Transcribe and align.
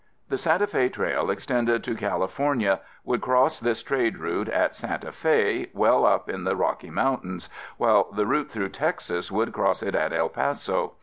The 0.29 0.37
Santa 0.39 0.65
Fe 0.65 0.89
Trail 0.89 1.29
extended 1.29 1.83
to 1.83 1.93
California, 1.93 2.79
would 3.03 3.21
cross 3.21 3.59
this 3.59 3.83
trade 3.83 4.17
route 4.17 4.49
at 4.49 4.73
Santa 4.73 5.11
Fe, 5.11 5.69
well 5.75 6.07
up 6.07 6.27
in 6.27 6.43
the 6.43 6.55
Rocky 6.55 6.89
Mountains, 6.89 7.51
while 7.77 8.11
the 8.11 8.25
route 8.25 8.49
through 8.49 8.69
Texas 8.69 9.31
would 9.31 9.53
cross 9.53 9.83
it 9.83 9.93
at 9.93 10.11
El 10.11 10.29
Paso. 10.29 10.93